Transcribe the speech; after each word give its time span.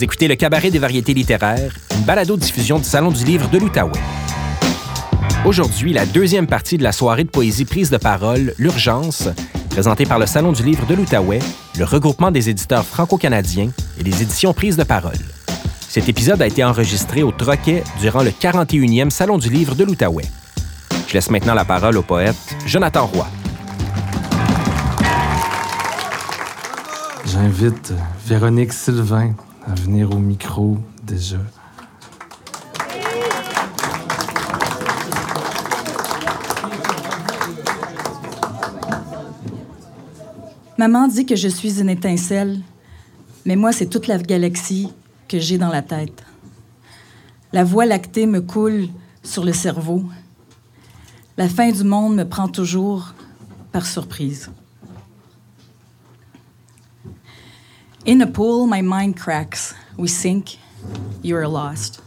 Vous 0.00 0.04
écoutez 0.04 0.28
le 0.28 0.34
Cabaret 0.34 0.70
des 0.70 0.78
variétés 0.78 1.12
littéraires, 1.12 1.74
une 1.94 2.04
balado-diffusion 2.04 2.78
du 2.78 2.84
Salon 2.84 3.10
du 3.10 3.22
livre 3.22 3.50
de 3.50 3.58
l'Outaouais. 3.58 4.00
Aujourd'hui, 5.44 5.92
la 5.92 6.06
deuxième 6.06 6.46
partie 6.46 6.78
de 6.78 6.82
la 6.82 6.92
soirée 6.92 7.24
de 7.24 7.28
poésie 7.28 7.66
prise 7.66 7.90
de 7.90 7.98
parole, 7.98 8.54
L'Urgence, 8.56 9.28
présentée 9.68 10.06
par 10.06 10.18
le 10.18 10.24
Salon 10.24 10.52
du 10.52 10.62
livre 10.62 10.86
de 10.86 10.94
l'Outaouais, 10.94 11.40
le 11.78 11.84
regroupement 11.84 12.30
des 12.30 12.48
éditeurs 12.48 12.86
franco-canadiens 12.86 13.68
et 13.98 14.02
les 14.02 14.22
éditions 14.22 14.54
prises 14.54 14.78
de 14.78 14.84
parole. 14.84 15.18
Cet 15.86 16.08
épisode 16.08 16.40
a 16.40 16.46
été 16.46 16.64
enregistré 16.64 17.22
au 17.22 17.30
Troquet 17.30 17.84
durant 18.00 18.22
le 18.22 18.30
41e 18.30 19.10
Salon 19.10 19.36
du 19.36 19.50
livre 19.50 19.74
de 19.74 19.84
l'Outaouais. 19.84 20.24
Je 21.08 21.12
laisse 21.12 21.30
maintenant 21.30 21.52
la 21.52 21.66
parole 21.66 21.98
au 21.98 22.02
poète 22.02 22.56
Jonathan 22.64 23.04
Roy. 23.04 23.28
J'invite 27.26 27.92
Véronique 28.26 28.72
Sylvain 28.72 29.34
à 29.66 29.74
venir 29.74 30.10
au 30.10 30.18
micro 30.18 30.78
déjà. 31.02 31.38
Maman 40.78 41.08
dit 41.08 41.26
que 41.26 41.36
je 41.36 41.48
suis 41.48 41.78
une 41.80 41.90
étincelle, 41.90 42.60
mais 43.44 43.54
moi, 43.54 43.70
c'est 43.70 43.86
toute 43.86 44.06
la 44.06 44.16
galaxie 44.16 44.90
que 45.28 45.38
j'ai 45.38 45.58
dans 45.58 45.68
la 45.68 45.82
tête. 45.82 46.24
La 47.52 47.64
voie 47.64 47.84
lactée 47.84 48.26
me 48.26 48.40
coule 48.40 48.88
sur 49.22 49.44
le 49.44 49.52
cerveau. 49.52 50.04
La 51.36 51.48
fin 51.48 51.70
du 51.70 51.84
monde 51.84 52.16
me 52.16 52.24
prend 52.24 52.48
toujours 52.48 53.12
par 53.72 53.84
surprise. 53.84 54.50
In 58.06 58.22
a 58.22 58.26
pool, 58.26 58.66
my 58.66 58.80
mind 58.80 59.16
cracks. 59.16 59.74
We 59.98 60.08
sink, 60.08 60.56
you 61.22 61.36
are 61.36 61.46
lost. 61.46 62.02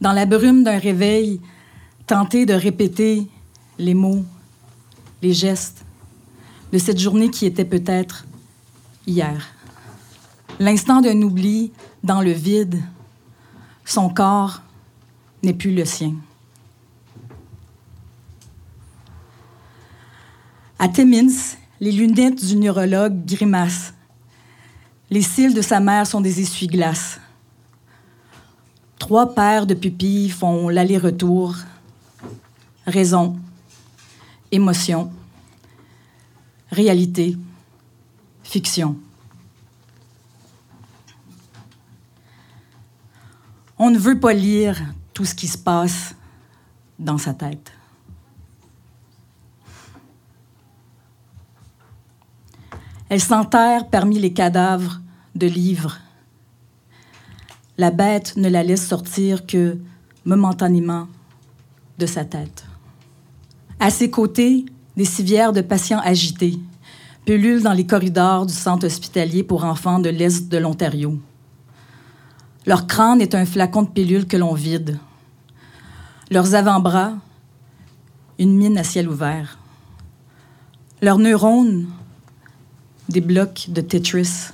Dans 0.00 0.12
la 0.12 0.24
brume 0.24 0.64
d'un 0.64 0.78
réveil, 0.78 1.40
tenter 2.06 2.46
de 2.46 2.54
répéter 2.54 3.26
les 3.78 3.94
mots, 3.94 4.24
les 5.20 5.34
gestes 5.34 5.84
de 6.72 6.78
cette 6.78 6.98
journée 6.98 7.30
qui 7.30 7.44
était 7.44 7.64
peut-être 7.64 8.24
hier. 9.06 9.46
L'instant 10.58 11.02
d'un 11.02 11.20
oubli 11.20 11.72
dans 12.02 12.22
le 12.22 12.32
vide, 12.32 12.80
son 13.84 14.08
corps 14.08 14.62
n'est 15.42 15.52
plus 15.52 15.74
le 15.74 15.84
sien. 15.84 16.14
À 20.78 20.88
Timmins, 20.88 21.56
les 21.80 21.92
lunettes 21.92 22.44
du 22.44 22.56
neurologue 22.56 23.24
grimacent. 23.24 23.94
Les 25.10 25.22
cils 25.22 25.54
de 25.54 25.62
sa 25.62 25.80
mère 25.80 26.06
sont 26.06 26.20
des 26.20 26.40
essuie-glaces. 26.40 27.20
Trois 28.98 29.34
paires 29.34 29.66
de 29.66 29.74
pupilles 29.74 30.28
font 30.28 30.68
l'aller-retour. 30.68 31.54
Raison, 32.86 33.38
émotion, 34.50 35.10
réalité, 36.70 37.36
fiction. 38.42 38.96
On 43.78 43.90
ne 43.90 43.98
veut 43.98 44.18
pas 44.18 44.32
lire 44.32 44.80
tout 45.14 45.24
ce 45.24 45.34
qui 45.34 45.46
se 45.46 45.58
passe 45.58 46.14
dans 46.98 47.18
sa 47.18 47.34
tête. 47.34 47.72
Elle 53.08 53.20
s'enterre 53.20 53.88
parmi 53.88 54.18
les 54.18 54.32
cadavres 54.32 55.00
de 55.34 55.46
livres. 55.46 55.98
La 57.78 57.90
bête 57.90 58.36
ne 58.36 58.48
la 58.48 58.62
laisse 58.62 58.86
sortir 58.86 59.46
que 59.46 59.78
momentanément 60.24 61.08
de 61.98 62.06
sa 62.06 62.24
tête. 62.24 62.64
À 63.80 63.90
ses 63.90 64.10
côtés, 64.10 64.66
des 64.96 65.04
civières 65.04 65.52
de 65.52 65.60
patients 65.60 66.00
agités 66.00 66.58
pullulent 67.24 67.62
dans 67.62 67.72
les 67.72 67.86
corridors 67.86 68.46
du 68.46 68.52
centre 68.52 68.86
hospitalier 68.86 69.42
pour 69.42 69.64
enfants 69.64 70.00
de 70.00 70.10
l'Est 70.10 70.48
de 70.48 70.58
l'Ontario. 70.58 71.18
Leur 72.66 72.86
crâne 72.86 73.20
est 73.20 73.34
un 73.34 73.46
flacon 73.46 73.82
de 73.82 73.88
pilules 73.88 74.26
que 74.26 74.36
l'on 74.36 74.54
vide. 74.54 74.98
Leurs 76.30 76.54
avant-bras, 76.54 77.12
une 78.38 78.56
mine 78.56 78.76
à 78.76 78.84
ciel 78.84 79.08
ouvert. 79.08 79.58
Leurs 81.00 81.18
neurones, 81.18 81.86
des 83.08 83.20
blocs 83.20 83.66
de 83.68 83.80
Tetris 83.80 84.50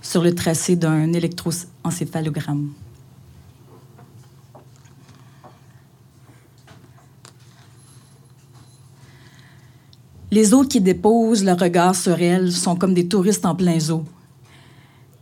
sur 0.00 0.22
le 0.22 0.34
tracé 0.34 0.76
d'un 0.76 1.12
électroencéphalogramme. 1.12 2.70
Les 10.32 10.54
autres 10.54 10.68
qui 10.68 10.80
déposent 10.80 11.44
leur 11.44 11.58
regard 11.58 11.96
sur 11.96 12.22
elle 12.22 12.52
sont 12.52 12.76
comme 12.76 12.94
des 12.94 13.08
touristes 13.08 13.44
en 13.44 13.56
plein 13.56 13.80
zoo. 13.80 14.04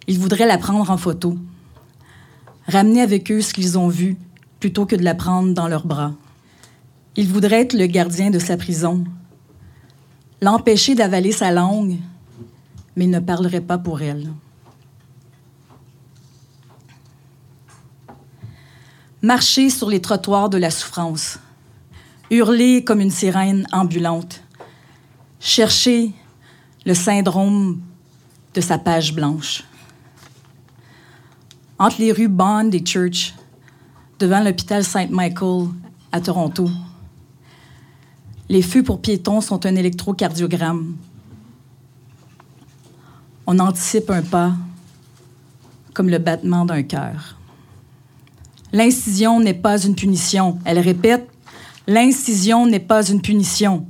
Ils 0.07 0.19
voudraient 0.19 0.47
la 0.47 0.59
prendre 0.59 0.91
en 0.91 0.99
photo, 0.99 1.39
ramener 2.67 3.01
avec 3.01 3.31
eux 3.33 3.41
ce 3.41 3.55
qu'ils 3.55 3.79
ont 3.79 3.89
vu 3.89 4.17
plutôt 4.61 4.85
que 4.85 4.97
de 4.97 5.05
la 5.05 5.15
prendre 5.15 5.55
dans 5.55 5.69
leurs 5.69 5.87
bras. 5.87 6.13
Ils 7.17 7.29
voudraient 7.29 7.63
être 7.63 7.73
le 7.73 7.87
gardien 7.87 8.31
de 8.31 8.39
sa 8.39 8.59
prison, 8.59 9.05
l'empêcher 10.41 10.95
d'avaler 10.95 11.33
sa 11.33 11.51
langue, 11.51 11.97
mais 12.97 13.05
il 13.05 13.11
ne 13.11 13.21
parlerait 13.21 13.61
pas 13.61 13.79
pour 13.79 14.03
elle. 14.03 14.33
Marcher 19.21 19.69
sur 19.69 19.91
les 19.91 20.01
trottoirs 20.01 20.49
de 20.49 20.59
la 20.59 20.71
souffrance, 20.71 21.41
hurler 22.31 22.85
comme 22.85 23.01
une 23.01 23.11
sirène 23.11 23.67
ambulante, 23.73 24.43
chercher 25.41 26.13
le 26.87 26.95
syndrome 26.95 27.81
de 28.55 28.61
sa 28.61 28.79
page 28.79 29.13
blanche. 29.13 29.65
Entre 31.81 32.01
les 32.01 32.13
rues 32.13 32.29
Bond 32.29 32.71
et 32.73 32.85
Church, 32.85 33.35
devant 34.19 34.41
l'hôpital 34.41 34.85
Saint 34.85 35.09
Michael 35.09 35.69
à 36.13 36.21
Toronto, 36.21 36.69
les 38.49 38.63
feux 38.63 38.83
pour 38.83 39.01
piétons 39.01 39.41
sont 39.41 39.67
un 39.67 39.77
électrocardiogramme. 39.77 40.97
On 43.47 43.59
anticipe 43.59 44.11
un 44.11 44.23
pas 44.23 44.55
comme 45.93 46.09
le 46.09 46.19
battement 46.19 46.65
d'un 46.65 46.83
cœur. 46.83 47.37
L'incision 48.73 49.41
n'est 49.41 49.55
pas 49.55 49.83
une 49.83 49.95
punition. 49.95 50.59
Elle 50.65 50.79
répète, 50.79 51.29
l'incision 51.87 52.67
n'est 52.67 52.79
pas 52.79 53.09
une 53.09 53.21
punition. 53.21 53.87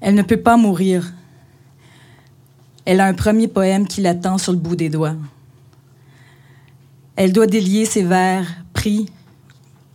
Elle 0.00 0.14
ne 0.14 0.22
peut 0.22 0.40
pas 0.40 0.56
mourir. 0.56 1.12
Elle 2.84 3.00
a 3.00 3.06
un 3.06 3.14
premier 3.14 3.48
poème 3.48 3.86
qui 3.86 4.00
l'attend 4.00 4.38
sur 4.38 4.52
le 4.52 4.58
bout 4.58 4.76
des 4.76 4.90
doigts. 4.90 5.16
Elle 7.16 7.32
doit 7.32 7.46
délier 7.46 7.84
ses 7.84 8.02
vers 8.02 8.46
pris 8.72 9.06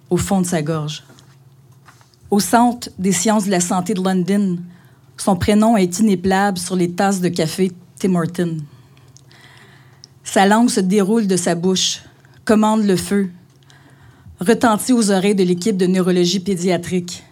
au 0.10 0.18
fond 0.18 0.42
de 0.42 0.46
sa 0.46 0.62
gorge. 0.62 1.04
Au 2.32 2.40
Centre 2.40 2.90
des 3.00 3.12
sciences 3.12 3.46
de 3.46 3.52
la 3.52 3.60
santé 3.60 3.94
de 3.94 4.02
London, 4.02 4.60
son 5.18 5.36
prénom 5.36 5.76
est 5.78 6.00
inéplable 6.00 6.58
sur 6.58 6.76
les 6.76 6.92
tasses 6.92 7.22
de 7.22 7.30
café 7.30 7.72
Tim 7.98 8.16
Horton. 8.16 8.58
Sa 10.24 10.46
langue 10.46 10.70
se 10.70 10.80
déroule 10.80 11.28
de 11.28 11.36
sa 11.36 11.56
bouche, 11.56 12.02
commande 12.46 12.84
le 12.84 12.96
feu, 12.96 13.32
retentit 14.40 14.94
aux 14.94 15.12
oreilles 15.12 15.36
de 15.36 15.44
l'équipe 15.44 15.76
de 15.76 15.88
neurologie 15.88 16.40
pédiatrique. 16.40 17.24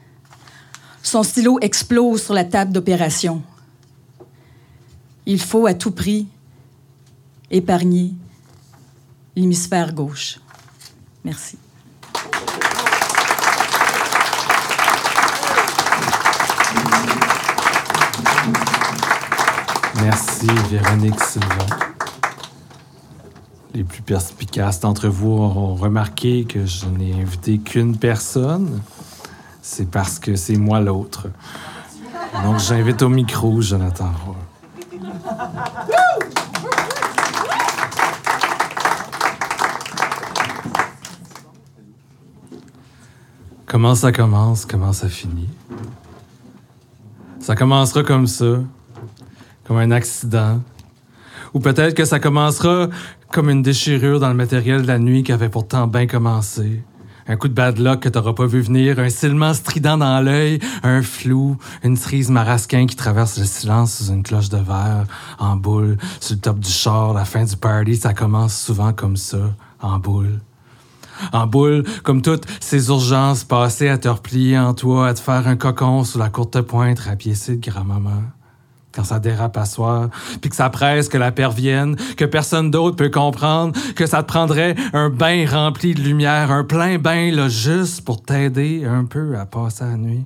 Son 1.04 1.24
stylo 1.24 1.60
explose 1.62 2.24
sur 2.24 2.34
la 2.34 2.44
table 2.44 2.74
d'opération. 2.74 3.42
Il 5.26 5.40
faut 5.40 5.68
à 5.68 5.74
tout 5.74 5.92
prix 5.92 6.28
épargner 7.52 8.14
l'hémisphère 9.36 9.94
gauche. 9.94 10.40
Merci. 11.24 11.58
Merci, 20.04 20.48
Véronique 20.70 21.20
Sylvain. 21.20 21.66
Les 23.74 23.84
plus 23.84 24.02
perspicaces 24.02 24.80
d'entre 24.80 25.08
vous 25.08 25.32
auront 25.32 25.76
remarqué 25.76 26.46
que 26.46 26.66
je 26.66 26.86
n'ai 26.86 27.20
invité 27.22 27.58
qu'une 27.58 27.98
personne. 27.98 28.82
C'est 29.62 29.90
parce 29.90 30.20
que 30.20 30.36
c'est 30.36 30.56
moi 30.56 30.80
l'autre. 30.80 31.28
Donc, 32.44 32.60
j'invite 32.60 33.02
au 33.02 33.10
micro 33.10 33.62
Jonathan 33.62 34.12
Roy. 34.26 34.36
Comment 43.66 43.96
ça 43.96 44.12
commence, 44.12 44.66
comment 44.66 44.94
ça 44.94 45.10
finit? 45.10 45.50
Ça 47.40 47.56
commencera 47.56 48.04
comme 48.04 48.28
ça, 48.28 48.60
comme 49.68 49.78
un 49.78 49.92
accident. 49.92 50.62
Ou 51.54 51.60
peut-être 51.60 51.94
que 51.94 52.06
ça 52.06 52.20
commencera 52.20 52.88
comme 53.32 53.50
une 53.50 53.62
déchirure 53.62 54.20
dans 54.20 54.30
le 54.30 54.36
matériel 54.36 54.84
de 54.84 54.88
la 54.88 55.00
nuit 55.00 55.24
qui 55.24 55.32
avait 55.32 55.50
pourtant 55.50 55.88
bien 55.88 56.08
commencé. 56.08 56.84
Un 57.30 57.36
coup 57.36 57.50
de 57.50 57.54
bad 57.54 57.78
luck 57.78 58.00
que 58.00 58.10
t'auras 58.10 58.32
pas 58.32 58.46
vu 58.46 58.62
venir, 58.62 59.00
un 59.00 59.10
silement 59.10 59.54
strident 59.54 59.98
dans 59.98 60.22
l'œil, 60.22 60.60
un 60.84 61.02
flou, 61.02 61.58
une 61.84 61.98
cerise 61.98 62.30
marasquin 62.30 62.86
qui 62.86 62.96
traverse 62.96 63.38
le 63.38 63.44
silence 63.44 63.98
sous 63.98 64.14
une 64.14 64.24
cloche 64.24 64.48
de 64.48 64.58
verre, 64.58 65.06
en 65.38 65.58
boule, 65.58 65.98
sur 66.22 66.36
le 66.36 66.40
top 66.40 66.60
du 66.60 66.72
char, 66.72 67.14
la 67.14 67.26
fin 67.26 67.44
du 67.44 67.58
party, 67.58 67.98
ça 67.98 68.14
commence 68.14 68.58
souvent 68.58 68.94
comme 68.94 69.18
ça, 69.18 69.54
en 69.82 70.00
boule. 70.00 70.40
En 71.34 71.48
boule, 71.48 71.84
comme 72.04 72.22
toutes 72.22 72.46
ces 72.62 72.88
urgences 72.88 73.44
passées 73.44 73.90
à 73.90 73.98
te 73.98 74.08
replier 74.08 74.58
en 74.58 74.74
toi, 74.74 75.10
à 75.10 75.14
te 75.14 75.20
faire 75.20 75.50
un 75.50 75.58
cocon 75.58 76.06
sous 76.06 76.20
la 76.20 76.30
courte 76.30 76.62
pointe 76.62 77.00
rapiécée 77.00 77.58
de 77.58 77.70
grand-maman 77.70 78.24
quand 78.98 79.04
ça 79.04 79.20
dérape 79.20 79.56
à 79.58 79.66
soir, 79.66 80.10
puis 80.42 80.50
que 80.50 80.56
ça 80.56 80.72
presse 80.72 81.08
que 81.08 81.20
la 81.20 81.32
paire 81.32 81.52
vienne, 81.52 81.96
que 82.18 82.26
personne 82.26 82.72
d'autre 82.72 82.96
peut 82.96 83.10
comprendre, 83.10 83.80
que 83.96 84.08
ça 84.08 84.24
te 84.24 84.28
prendrait 84.28 84.76
un 84.94 85.10
bain 85.10 85.46
rempli 85.48 85.94
de 85.94 86.02
lumière, 86.02 86.52
un 86.52 86.64
plein 86.64 86.98
bain 86.98 87.32
là, 87.32 87.48
juste 87.48 88.04
pour 88.04 88.24
t'aider 88.24 88.86
un 88.86 89.06
peu 89.06 89.38
à 89.38 89.46
passer 89.46 89.84
la 89.84 89.98
nuit 89.98 90.26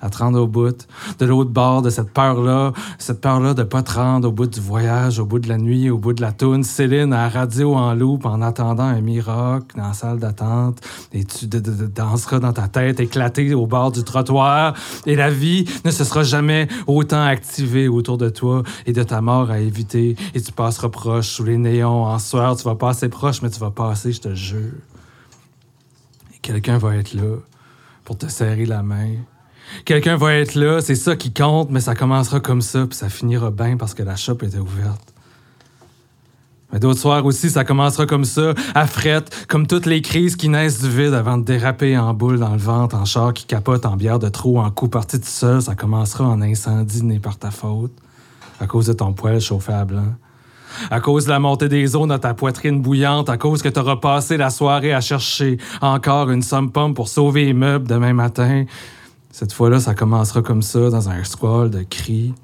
à 0.00 0.10
te 0.10 0.18
rendre 0.18 0.40
au 0.40 0.46
bout, 0.46 0.86
de 1.18 1.26
l'autre 1.26 1.50
bord 1.50 1.82
de 1.82 1.90
cette 1.90 2.10
peur-là, 2.12 2.72
cette 2.98 3.20
peur-là 3.20 3.54
de 3.54 3.62
pas 3.62 3.82
te 3.82 3.92
rendre 3.92 4.28
au 4.28 4.32
bout 4.32 4.46
du 4.46 4.60
voyage, 4.60 5.18
au 5.18 5.26
bout 5.26 5.38
de 5.38 5.48
la 5.48 5.58
nuit, 5.58 5.90
au 5.90 5.98
bout 5.98 6.12
de 6.12 6.22
la 6.22 6.32
toune. 6.32 6.64
Céline 6.64 7.12
à 7.12 7.24
la 7.24 7.28
radio 7.28 7.74
en 7.74 7.94
loupe 7.94 8.26
en 8.26 8.40
attendant 8.42 8.84
un 8.84 9.00
miracle 9.00 9.76
dans 9.76 9.88
la 9.88 9.92
salle 9.92 10.18
d'attente 10.18 10.78
et 11.12 11.24
tu 11.24 11.46
danseras 11.46 12.38
dans 12.38 12.52
ta 12.52 12.68
tête 12.68 13.00
éclatée 13.00 13.54
au 13.54 13.66
bord 13.66 13.92
du 13.92 14.02
trottoir 14.04 14.74
et 15.06 15.16
la 15.16 15.30
vie 15.30 15.64
ne 15.84 15.90
se 15.90 16.04
sera 16.04 16.22
jamais 16.22 16.68
autant 16.86 17.22
activée 17.22 17.88
autour 17.88 18.18
de 18.18 18.28
toi 18.28 18.62
et 18.86 18.92
de 18.92 19.02
ta 19.02 19.20
mort 19.20 19.50
à 19.50 19.60
éviter 19.60 20.16
et 20.34 20.40
tu 20.40 20.52
passeras 20.52 20.88
proche 20.88 21.28
sous 21.28 21.44
les 21.44 21.58
néons 21.58 22.04
en 22.04 22.18
soir, 22.18 22.56
tu 22.56 22.64
vas 22.64 22.74
passer 22.74 23.08
proche 23.08 23.42
mais 23.42 23.50
tu 23.50 23.60
vas 23.60 23.70
passer, 23.70 24.12
je 24.12 24.20
te 24.20 24.34
jure. 24.34 24.72
Et 26.34 26.38
quelqu'un 26.40 26.78
va 26.78 26.96
être 26.96 27.14
là 27.14 27.36
pour 28.04 28.16
te 28.18 28.26
serrer 28.26 28.66
la 28.66 28.82
main 28.82 29.10
Quelqu'un 29.84 30.16
va 30.16 30.34
être 30.34 30.54
là, 30.54 30.80
c'est 30.80 30.94
ça 30.94 31.16
qui 31.16 31.32
compte, 31.32 31.70
mais 31.70 31.80
ça 31.80 31.94
commencera 31.94 32.40
comme 32.40 32.60
ça, 32.60 32.86
puis 32.86 32.96
ça 32.96 33.08
finira 33.08 33.50
bien 33.50 33.76
parce 33.76 33.94
que 33.94 34.02
la 34.02 34.16
shop 34.16 34.38
était 34.42 34.58
ouverte. 34.58 35.14
Mais 36.72 36.78
d'autres 36.78 37.00
soirs 37.00 37.24
aussi, 37.24 37.50
ça 37.50 37.64
commencera 37.64 38.06
comme 38.06 38.24
ça, 38.24 38.54
à 38.74 38.86
frette, 38.86 39.46
comme 39.48 39.66
toutes 39.66 39.86
les 39.86 40.02
crises 40.02 40.36
qui 40.36 40.48
naissent 40.48 40.82
du 40.82 40.88
vide 40.88 41.14
avant 41.14 41.36
de 41.36 41.44
déraper 41.44 41.98
en 41.98 42.14
boule 42.14 42.38
dans 42.38 42.52
le 42.52 42.58
ventre, 42.58 42.96
en 42.96 43.04
char 43.04 43.32
qui 43.32 43.44
capote, 43.44 43.86
en 43.86 43.96
bière 43.96 44.18
de 44.18 44.28
trop, 44.28 44.60
en 44.60 44.70
coup 44.70 44.88
parti 44.88 45.18
tout 45.18 45.26
seul, 45.26 45.62
ça 45.62 45.74
commencera 45.74 46.24
en 46.24 46.40
incendie 46.42 47.02
né 47.02 47.18
par 47.18 47.38
ta 47.38 47.50
faute, 47.50 47.92
à 48.60 48.66
cause 48.66 48.86
de 48.86 48.92
ton 48.92 49.12
poêle 49.12 49.40
chauffé 49.40 49.72
à 49.72 49.84
blanc. 49.84 50.14
À 50.90 51.00
cause 51.00 51.24
de 51.24 51.30
la 51.30 51.40
montée 51.40 51.68
des 51.68 51.96
eaux 51.96 52.06
dans 52.06 52.20
ta 52.20 52.34
poitrine 52.34 52.80
bouillante, 52.80 53.28
à 53.28 53.36
cause 53.36 53.60
que 53.60 53.68
t'auras 53.68 53.96
passé 53.96 54.36
la 54.36 54.50
soirée 54.50 54.92
à 54.92 55.00
chercher 55.00 55.58
encore 55.80 56.30
une 56.30 56.42
somme 56.42 56.70
pomme 56.70 56.94
pour 56.94 57.08
sauver 57.08 57.46
les 57.46 57.52
meubles 57.52 57.88
demain 57.88 58.12
matin, 58.12 58.64
cette 59.30 59.52
fois-là, 59.52 59.80
ça 59.80 59.94
commencera 59.94 60.42
comme 60.42 60.62
ça, 60.62 60.90
dans 60.90 61.08
un 61.08 61.24
squall 61.24 61.70
de 61.70 61.82
cris, 61.82 62.34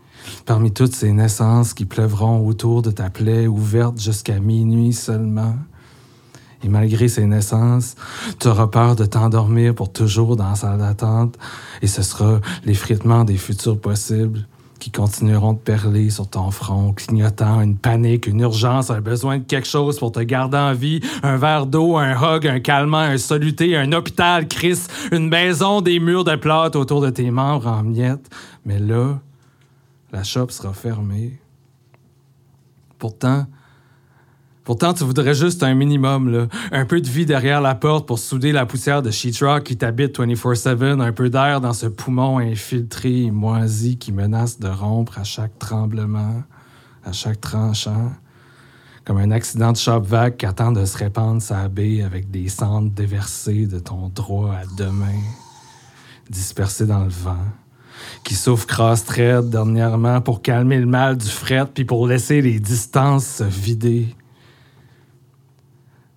parmi 0.44 0.73
toutes 0.73 0.94
ces 0.94 1.12
naissances 1.12 1.75
qui 1.75 1.85
pleuvront 1.85 2.47
autour 2.47 2.83
de 2.83 2.91
ta 2.91 3.11
plaie 3.11 3.47
ouverte 3.47 4.00
jusqu'à 4.00 4.38
minuit 4.38 4.93
seulement. 4.93 5.56
Et 6.62 6.69
malgré 6.69 7.09
ces 7.09 7.27
naissances, 7.27 7.97
tu 8.41 8.49
auras 8.49 8.69
peur 8.69 8.97
de 8.97 9.05
t'endormir 9.05 9.75
pour 9.75 9.93
toujours 9.93 10.37
dans 10.37 10.49
la 10.49 10.56
salle 10.56 10.79
d'attente, 10.79 11.37
et 11.83 11.87
ce 11.87 12.03
sera 12.03 12.41
l'effritement 12.65 13.25
des 13.25 13.37
futurs 13.37 13.79
possibles 13.79 14.47
qui 14.78 14.90
continueront 14.90 15.55
de 15.55 15.58
perler 15.58 16.11
sur 16.11 16.28
ton 16.28 16.50
front, 16.50 16.93
clignotant 16.93 17.61
une 17.61 17.76
panique, 17.76 18.26
une 18.26 18.40
urgence, 18.40 18.90
un 18.90 19.00
besoin 19.00 19.38
de 19.38 19.44
quelque 19.44 19.67
chose 19.67 19.99
pour 19.99 20.12
te 20.12 20.20
garder 20.20 20.58
en 20.58 20.73
vie, 20.75 21.00
un 21.23 21.37
verre 21.37 21.67
d'eau, 21.67 21.96
un 21.96 22.12
hug, 22.12 22.46
un 22.46 22.61
calmant, 22.61 22.99
un 22.99 23.19
soluté, 23.19 23.76
un 23.76 23.93
hôpital, 23.93 24.49
Chris, 24.49 24.87
une 25.12 25.28
maison, 25.28 25.81
des 25.81 25.99
murs 25.99 26.25
de 26.25 26.37
plâtre 26.37 26.78
autour 26.78 27.00
de 27.00 27.11
tes 27.11 27.31
membres 27.31 27.67
en 27.67 27.82
miettes. 27.82 28.28
Mais 28.64 28.78
là, 28.78 29.19
la 30.12 30.23
shop 30.23 30.49
sera 30.50 30.73
fermée. 30.73 31.38
Pourtant, 32.99 33.46
Pourtant, 34.66 34.92
tu 34.92 35.04
voudrais 35.04 35.32
juste 35.32 35.62
un 35.62 35.74
minimum, 35.74 36.28
là. 36.28 36.48
un 36.72 36.84
peu 36.86 37.00
de 37.00 37.06
vie 37.06 37.24
derrière 37.24 37.60
la 37.60 37.76
porte 37.76 38.04
pour 38.04 38.18
souder 38.18 38.50
la 38.50 38.66
poussière 38.66 39.00
de 39.00 39.12
sheetrock 39.12 39.62
qui 39.62 39.76
t'habite 39.76 40.18
24-7, 40.18 41.00
un 41.00 41.12
peu 41.12 41.30
d'air 41.30 41.60
dans 41.60 41.72
ce 41.72 41.86
poumon 41.86 42.40
infiltré 42.40 43.22
et 43.22 43.30
moisi 43.30 43.96
qui 43.96 44.10
menace 44.10 44.58
de 44.58 44.66
rompre 44.66 45.20
à 45.20 45.22
chaque 45.22 45.56
tremblement, 45.60 46.42
à 47.04 47.12
chaque 47.12 47.40
tranchant, 47.40 48.10
comme 49.04 49.18
un 49.18 49.30
accident 49.30 49.70
de 49.70 49.76
shop 49.76 50.00
vague 50.00 50.36
qui 50.36 50.46
attend 50.46 50.72
de 50.72 50.84
se 50.84 50.98
répandre 50.98 51.40
sa 51.40 51.68
baie 51.68 52.02
avec 52.02 52.32
des 52.32 52.48
cendres 52.48 52.90
déversées 52.90 53.66
de 53.66 53.78
ton 53.78 54.08
droit 54.08 54.52
à 54.52 54.64
demain, 54.76 55.22
dispersées 56.28 56.86
dans 56.86 57.04
le 57.04 57.10
vent 57.10 57.46
qui 58.24 58.34
souffre 58.34 58.66
crasse 58.66 59.04
dernièrement 59.44 60.20
pour 60.20 60.42
calmer 60.42 60.80
le 60.80 60.86
mal 60.86 61.16
du 61.16 61.28
fret 61.28 61.66
puis 61.72 61.84
pour 61.84 62.08
laisser 62.08 62.42
les 62.42 62.58
distances 62.58 63.26
se 63.26 63.44
vider 63.44 64.14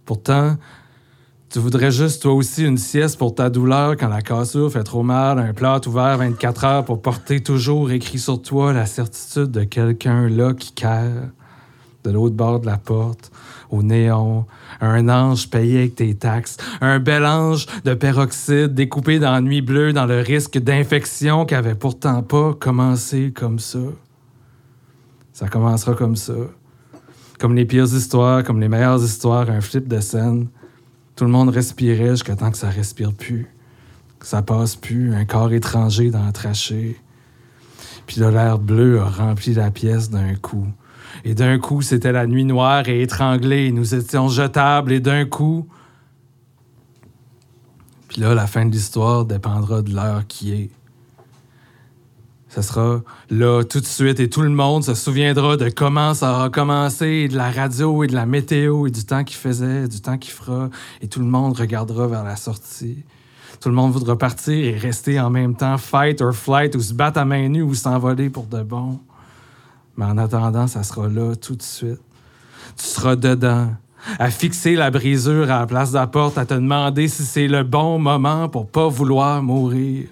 Pourtant, 0.10 0.58
tu 1.52 1.60
voudrais 1.60 1.92
juste 1.92 2.24
toi 2.24 2.34
aussi 2.34 2.66
une 2.66 2.80
sieste 2.80 3.20
pour 3.20 3.36
ta 3.36 3.52
douleur 3.52 3.96
quand 3.96 4.08
la 4.08 4.24
cassure 4.24 4.72
fait 4.72 4.82
trop 4.82 5.04
mal, 5.04 5.38
un 5.38 5.54
plat 5.54 5.80
ouvert 5.86 6.18
24 6.18 6.66
heures 6.66 6.84
pour 6.84 7.00
porter 7.00 7.44
toujours 7.44 7.92
écrit 7.92 8.18
sur 8.18 8.42
toi 8.42 8.74
la 8.74 8.88
certitude 8.88 9.52
de 9.52 9.64
quelqu'un 9.66 10.28
là 10.28 10.56
qui 10.56 10.72
care, 10.72 11.30
de 12.04 12.10
l'autre 12.10 12.36
bord 12.36 12.60
de 12.60 12.66
la 12.66 12.78
porte, 12.78 13.32
au 13.70 13.84
néon, 13.84 14.48
un 14.82 15.10
ange 15.10 15.48
payé 15.52 15.78
avec 15.78 15.94
tes 15.94 16.16
taxes, 16.16 16.58
un 16.82 16.98
bel 16.98 17.24
ange 17.24 17.68
de 17.86 17.94
peroxyde 17.94 18.74
découpé 18.74 19.20
dans 19.20 19.34
la 19.34 19.42
nuit 19.42 19.62
bleue 19.62 19.94
dans 19.94 20.08
le 20.08 20.22
risque 20.22 20.58
d'infection 20.58 21.46
qui 21.46 21.54
avait 21.54 21.76
pourtant 21.76 22.24
pas 22.24 22.56
commencé 22.56 23.32
comme 23.32 23.60
ça. 23.60 23.78
Ça 25.34 25.48
commencera 25.48 25.94
comme 25.94 26.16
ça 26.16 26.34
comme 27.40 27.56
les 27.56 27.66
pires 27.66 27.86
histoires, 27.86 28.44
comme 28.44 28.60
les 28.60 28.68
meilleures 28.68 29.04
histoires, 29.04 29.50
un 29.50 29.62
flip 29.62 29.88
de 29.88 30.00
scène. 30.02 30.50
Tout 31.16 31.24
le 31.26 31.32
monde 31.32 31.50
respirait 31.50 32.12
jusqu'à 32.12 32.36
temps 32.36 32.52
que 32.52 32.58
ça 32.58 32.70
respire 32.70 33.14
plus, 33.14 33.48
que 34.20 34.28
ça 34.28 34.42
passe 34.42 34.76
plus, 34.76 35.14
un 35.14 35.26
corps 35.26 35.52
étranger 35.52 36.12
dans 36.12 36.24
la 36.24 36.32
trachée. 36.32 37.00
Puis 38.06 38.20
là, 38.20 38.30
l'air 38.30 38.60
bleu 38.60 39.00
a 39.00 39.10
rempli 39.10 39.54
la 39.54 39.72
pièce 39.72 40.10
d'un 40.10 40.36
coup. 40.36 40.68
Et 41.24 41.34
d'un 41.34 41.60
coup, 41.60 41.82
c'était 41.82 42.12
la 42.12 42.28
nuit 42.28 42.46
noire 42.46 42.88
et 42.88 43.02
étranglée. 43.02 43.72
Nous 43.72 43.96
étions 43.96 44.28
jetables 44.28 44.92
et 44.92 45.00
d'un 45.00 45.26
coup. 45.26 45.68
Puis 48.10 48.22
là, 48.22 48.34
la 48.34 48.48
fin 48.48 48.66
de 48.66 48.72
l'histoire 48.72 49.26
dépendra 49.26 49.82
de 49.82 49.94
l'heure 49.94 50.28
qui 50.28 50.54
est. 50.54 50.70
Ce 52.50 52.64
sera 52.64 53.02
là 53.30 53.64
tout 53.64 53.80
de 53.80 53.86
suite 53.86 54.20
et 54.20 54.28
tout 54.28 54.42
le 54.42 54.50
monde 54.50 54.84
se 54.84 54.96
souviendra 54.96 55.56
de 55.56 55.70
comment 55.70 56.16
ça 56.16 56.44
a 56.44 56.50
commencé, 56.50 57.28
de 57.28 57.38
la 57.38 57.52
radio 57.52 58.04
et 58.04 58.08
de 58.08 58.16
la 58.16 58.26
météo 58.26 58.88
et 58.88 58.92
du 58.92 59.06
temps 59.06 59.24
qu'il 59.24 59.38
faisait, 59.38 59.88
du 59.88 60.02
temps 60.02 60.18
qu'il 60.18 60.34
fera, 60.34 60.70
et 61.02 61.08
tout 61.08 61.20
le 61.20 61.28
monde 61.28 61.56
regardera 61.56 62.08
vers 62.08 62.24
la 62.24 62.36
sortie. 62.36 63.04
Tout 63.62 63.70
le 63.70 63.76
monde 63.76 63.92
voudra 63.92 64.18
partir 64.18 64.66
et 64.66 64.76
rester 64.76 65.20
en 65.20 65.30
même 65.30 65.56
temps, 65.56 65.78
fight 65.78 66.22
or 66.22 66.34
flight, 66.34 66.76
ou 66.76 66.80
se 66.80 66.94
battre 66.94 67.20
à 67.20 67.26
main 67.26 67.50
nue 67.50 67.62
ou 67.62 67.76
s'envoler 67.76 68.32
pour 68.32 68.46
de 68.46 68.64
bon. 68.64 69.00
Mais 69.96 70.06
en 70.06 70.18
attendant, 70.18 70.66
ça 70.66 70.82
sera 70.82 71.08
là 71.08 71.36
tout 71.36 71.56
de 71.56 71.62
suite. 71.62 72.02
Tu 72.78 72.86
seras 72.86 73.16
dedans, 73.16 73.74
à 74.18 74.32
fixer 74.32 74.76
la 74.76 74.90
brisure 74.90 75.52
à 75.52 75.60
la 75.60 75.68
place 75.68 75.92
de 75.92 75.98
la 75.98 76.08
porte, 76.08 76.38
à 76.40 76.46
te 76.46 76.56
demander 76.56 77.10
si 77.10 77.24
c'est 77.24 77.48
le 77.48 77.64
bon 77.64 78.00
moment 78.00 78.50
pour 78.50 78.66
pas 78.68 78.88
vouloir 78.88 79.44
mourir 79.44 80.08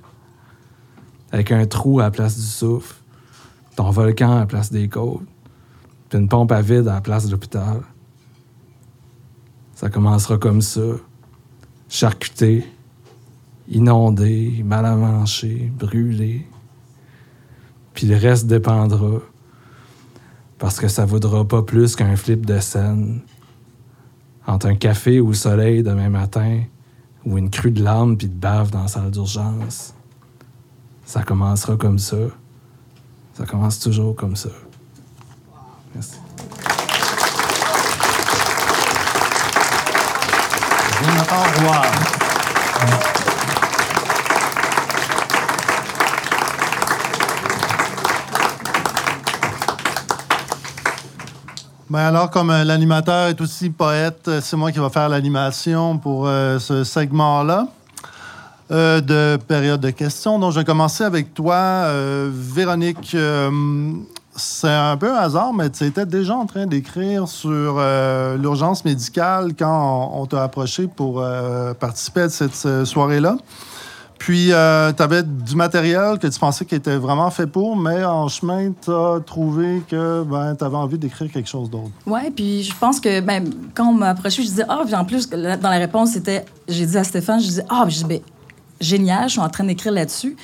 avec 1.38 1.52
un 1.52 1.68
trou 1.68 2.00
à 2.00 2.04
la 2.06 2.12
place 2.12 2.36
du 2.36 2.46
souffle, 2.48 2.96
ton 3.76 3.92
volcan 3.92 4.38
à 4.38 4.40
la 4.40 4.46
place 4.48 4.72
des 4.72 4.90
côtes, 4.90 5.22
puis 6.10 6.18
une 6.18 6.28
pompe 6.28 6.52
à 6.52 6.64
vide 6.64 6.88
à 6.88 6.96
la 6.96 7.02
place 7.02 7.28
de 7.28 7.32
l'hôpital. 7.32 7.82
Ça 9.76 9.92
commencera 9.92 10.40
comme 10.40 10.64
ça, 10.64 10.82
charcuté, 11.90 12.66
inondé, 13.70 14.64
mal 14.66 14.98
manger, 14.98 15.72
brûlé. 15.78 16.48
Puis 17.94 18.08
le 18.08 18.16
reste 18.16 18.48
dépendra, 18.48 19.20
parce 20.58 20.80
que 20.80 20.88
ça 20.88 21.06
vaudra 21.06 21.48
pas 21.48 21.62
plus 21.62 21.96
qu'un 21.96 22.16
flip 22.16 22.48
de 22.48 22.60
scène 22.60 23.22
entre 24.48 24.66
un 24.66 24.76
café 24.76 25.20
au 25.20 25.34
soleil 25.34 25.84
demain 25.84 26.10
matin 26.10 26.64
ou 27.26 27.38
une 27.38 27.52
crue 27.52 27.70
de 27.70 27.84
larmes 27.84 28.18
puis 28.18 28.28
de 28.28 28.34
bave 28.34 28.72
dans 28.72 28.82
la 28.82 28.88
salle 28.88 29.12
d'urgence. 29.12 29.94
Ça 31.08 31.24
commencera 31.24 31.78
comme 31.78 31.98
ça. 31.98 32.18
Ça 33.34 33.46
commence 33.46 33.80
toujours 33.80 34.14
comme 34.14 34.36
ça. 34.36 34.50
Merci. 35.96 36.18
Jonathan 41.02 41.44
Roy. 41.64 41.82
Ben 51.90 52.00
alors, 52.00 52.30
comme 52.30 52.50
euh, 52.50 52.66
l'animateur 52.66 53.30
est 53.30 53.40
aussi 53.40 53.70
poète, 53.70 54.28
euh, 54.28 54.42
c'est 54.44 54.58
moi 54.58 54.74
qui 54.74 54.80
vais 54.80 54.90
faire 54.90 55.08
l'animation 55.08 55.98
pour 55.98 56.28
euh, 56.28 56.60
ce 56.60 56.84
segment-là 56.84 57.70
euh, 58.72 59.02
de 59.02 59.38
période 59.38 59.82
de 59.82 59.90
questions. 59.92 60.40
Donc, 60.40 60.52
je 60.54 60.60
vais 60.60 60.66
commencer 60.66 61.04
avec 61.04 61.34
toi, 61.34 61.56
euh, 61.56 62.30
Véronique. 62.34 63.14
Euh, 63.16 63.50
c'est 64.38 64.70
un 64.70 64.96
peu 64.98 65.12
un 65.12 65.18
hasard, 65.18 65.54
mais 65.54 65.70
tu 65.70 65.84
étais 65.84 66.06
déjà 66.06 66.36
en 66.36 66.46
train 66.46 66.68
d'écrire 66.68 67.28
sur 67.28 67.78
euh, 67.80 68.38
l'urgence 68.38 68.86
médicale 68.86 69.54
quand 69.58 70.12
on, 70.14 70.26
t'a 70.28 70.44
approché 70.44 70.88
pour 70.88 71.22
euh, 71.22 71.74
participer 71.74 72.22
à 72.22 72.30
cette 72.30 72.66
euh, 72.66 72.86
soirée-là. 72.86 73.38
Puis, 74.20 74.48
tu 74.48 74.54
avais 74.54 75.22
du 75.22 75.56
matériel 75.56 76.18
que 76.18 76.26
tu 76.26 76.40
pensais 76.40 76.66
qui 76.66 76.74
était 76.74 76.98
vraiment 76.98 77.30
fait 77.30 77.46
pour, 77.46 77.76
mais 77.78 78.04
en 78.04 78.28
chemin, 78.28 78.72
tu 78.84 78.90
as 78.90 79.20
trouvé 79.24 79.84
que 79.88 80.24
ben, 80.24 80.56
tu 80.56 80.64
avais 80.64 80.76
envie 80.76 80.98
d'écrire 80.98 81.32
quelque 81.32 81.48
chose 81.48 81.70
d'autre. 81.70 81.92
Oui, 82.08 82.32
puis 82.36 82.64
je 82.64 82.74
pense 82.80 83.00
que 83.00 83.22
ben, 83.22 83.48
quand 83.76 83.86
on 83.90 83.94
m'a 83.94 84.10
approché, 84.10 84.42
je 84.42 84.48
disais, 84.48 84.66
ah, 84.68 84.82
puis 84.84 84.96
en 84.96 85.06
plus, 85.06 85.30
dans 85.30 85.70
la 85.70 85.78
réponse, 85.78 86.14
c'était, 86.14 86.46
j'ai 86.68 86.88
dit 86.88 86.98
à 86.98 87.04
Stéphane, 87.04 87.40
je 87.40 87.46
disais, 87.46 87.66
ah, 87.70 87.84
puis 87.86 87.96
je 87.96 88.06
ben, 88.08 88.20
génial, 88.80 89.28
je 89.28 89.34
suis 89.34 89.40
en 89.40 89.50
train 89.50 89.64
d'écrire 89.64 89.92
là-dessus. 89.92 90.36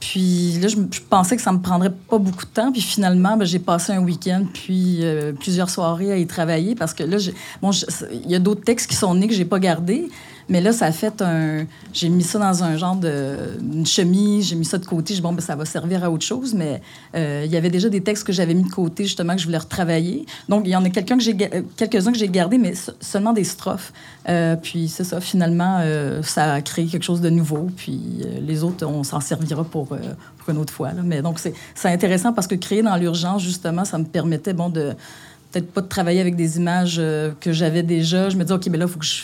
Puis 0.00 0.58
là, 0.60 0.68
je, 0.68 1.00
pensais 1.10 1.36
que 1.36 1.42
ça 1.42 1.52
me 1.52 1.60
prendrait 1.60 1.92
pas 1.92 2.18
beaucoup 2.18 2.46
de 2.46 2.50
temps. 2.50 2.72
Puis 2.72 2.80
finalement, 2.80 3.36
ben, 3.36 3.44
j'ai 3.44 3.58
passé 3.58 3.92
un 3.92 4.02
week-end, 4.02 4.46
puis 4.52 5.00
euh, 5.02 5.32
plusieurs 5.32 5.68
soirées 5.68 6.10
à 6.10 6.16
y 6.16 6.26
travailler 6.26 6.74
parce 6.74 6.94
que 6.94 7.02
là, 7.02 7.18
bon, 7.60 7.70
il 8.10 8.30
y 8.30 8.34
a 8.34 8.38
d'autres 8.38 8.64
textes 8.64 8.88
qui 8.88 8.96
sont 8.96 9.14
nés 9.14 9.28
que 9.28 9.34
j'ai 9.34 9.44
pas 9.44 9.58
gardés. 9.58 10.08
Mais 10.50 10.60
là, 10.60 10.72
ça 10.72 10.86
a 10.86 10.92
fait 10.92 11.22
un. 11.22 11.64
J'ai 11.92 12.08
mis 12.08 12.24
ça 12.24 12.38
dans 12.40 12.64
un 12.64 12.76
genre 12.76 12.96
de. 12.96 13.36
une 13.62 13.86
chemise, 13.86 14.48
j'ai 14.48 14.56
mis 14.56 14.64
ça 14.64 14.78
de 14.78 14.84
côté. 14.84 15.14
Je 15.14 15.22
bon, 15.22 15.32
ben, 15.32 15.40
ça 15.40 15.54
va 15.56 15.64
servir 15.64 16.02
à 16.04 16.10
autre 16.10 16.24
chose. 16.26 16.52
Mais 16.54 16.82
euh, 17.14 17.44
il 17.46 17.50
y 17.52 17.56
avait 17.56 17.70
déjà 17.70 17.88
des 17.88 18.00
textes 18.02 18.24
que 18.24 18.32
j'avais 18.32 18.52
mis 18.54 18.64
de 18.64 18.68
côté, 18.68 19.04
justement, 19.04 19.34
que 19.34 19.40
je 19.40 19.46
voulais 19.46 19.58
retravailler. 19.58 20.26
Donc, 20.48 20.62
il 20.66 20.70
y 20.70 20.76
en 20.76 20.84
a 20.84 20.88
euh, 20.88 21.62
quelques-uns 21.76 22.12
que 22.12 22.18
j'ai 22.18 22.28
gardés, 22.28 22.58
mais 22.58 22.74
se- 22.74 22.90
seulement 23.00 23.32
des 23.32 23.44
strophes. 23.44 23.92
Euh, 24.28 24.56
puis, 24.56 24.88
c'est 24.88 25.04
ça, 25.04 25.20
finalement, 25.20 25.80
ça 26.22 26.54
a 26.54 26.60
créé 26.62 26.86
quelque 26.86 27.04
chose 27.04 27.20
de 27.20 27.30
nouveau. 27.30 27.68
Puis, 27.76 28.00
les 28.42 28.64
autres, 28.64 28.84
on 28.86 29.04
s'en 29.04 29.20
servira 29.20 29.62
pour, 29.64 29.86
pour 29.86 30.48
une 30.48 30.58
autre 30.58 30.72
fois. 30.72 30.90
Mais 31.04 31.22
donc, 31.22 31.38
c'est 31.38 31.88
intéressant 31.88 32.32
parce 32.32 32.48
que 32.48 32.56
créer 32.56 32.82
dans 32.82 32.96
l'urgence, 32.96 33.42
justement, 33.42 33.84
ça 33.84 33.98
me 33.98 34.04
permettait, 34.04 34.52
bon, 34.52 34.68
de 34.68 34.94
peut-être 35.52 35.70
pas 35.72 35.80
de 35.80 35.88
travailler 35.88 36.20
avec 36.20 36.34
des 36.36 36.56
images 36.58 37.00
que 37.40 37.52
j'avais 37.52 37.82
déjà. 37.84 38.28
Je 38.30 38.36
me 38.36 38.44
dis, 38.44 38.52
OK, 38.52 38.66
mais 38.68 38.78
là, 38.78 38.86
il 38.86 38.90
faut 38.92 38.98
que 38.98 39.04
je- 39.06 39.22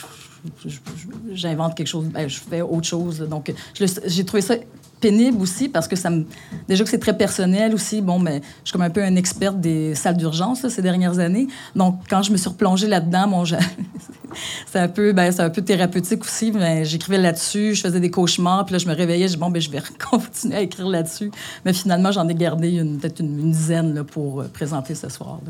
j'invente 1.32 1.74
quelque 1.74 1.86
chose, 1.86 2.06
ben, 2.06 2.28
je 2.28 2.38
fais 2.38 2.62
autre 2.62 2.86
chose. 2.86 3.20
Donc, 3.20 3.52
j'ai 3.74 4.24
trouvé 4.24 4.40
ça 4.40 4.54
pénible 5.00 5.40
aussi 5.42 5.68
parce 5.68 5.88
que 5.88 5.96
ça 5.96 6.10
me. 6.10 6.24
Déjà 6.68 6.84
que 6.84 6.90
c'est 6.90 6.98
très 6.98 7.16
personnel 7.16 7.74
aussi. 7.74 8.00
Bon, 8.00 8.18
mais 8.18 8.40
je 8.62 8.68
suis 8.68 8.72
comme 8.72 8.82
un 8.82 8.90
peu 8.90 9.02
un 9.02 9.16
expert 9.16 9.52
des 9.52 9.94
salles 9.94 10.16
d'urgence 10.16 10.66
ces 10.68 10.82
dernières 10.82 11.18
années. 11.18 11.48
Donc, 11.74 12.00
quand 12.08 12.22
je 12.22 12.32
me 12.32 12.36
suis 12.36 12.48
replongée 12.48 12.88
là-dedans, 12.88 13.44
c'est 14.66 14.78
un 14.78 14.88
peu, 14.88 15.12
ben, 15.12 15.32
un 15.38 15.50
peu 15.50 15.62
thérapeutique 15.62 16.22
aussi. 16.24 16.52
Mais 16.52 16.84
j'écrivais 16.84 17.18
là-dessus, 17.18 17.74
je 17.74 17.82
faisais 17.82 18.00
des 18.00 18.10
cauchemars, 18.10 18.64
puis 18.64 18.72
là, 18.74 18.78
je 18.78 18.86
me 18.86 18.94
réveillais, 18.94 19.28
je 19.28 19.34
dis 19.34 19.38
bon, 19.38 19.50
ben, 19.50 19.60
je 19.60 19.70
vais 19.70 19.82
continuer 20.10 20.56
à 20.56 20.60
écrire 20.60 20.88
là-dessus. 20.88 21.30
Mais 21.64 21.72
finalement, 21.72 22.12
j'en 22.12 22.28
ai 22.28 22.34
gardé 22.34 22.82
peut-être 23.00 23.20
une, 23.20 23.50
dizaine 23.50 23.94
là, 23.94 24.04
pour 24.04 24.40
euh, 24.40 24.48
présenter 24.52 24.94
ce 24.94 25.08
soir. 25.08 25.40